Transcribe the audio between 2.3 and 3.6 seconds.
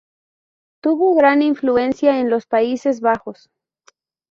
los Países Bajos.